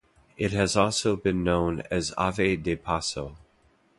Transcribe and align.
It 0.35 0.51
has 0.51 0.75
also 0.75 1.15
been 1.15 1.43
known 1.43 1.81
as 1.91 2.11
Ave 2.17 2.55
de 2.55 2.75
Paso. 2.75 3.37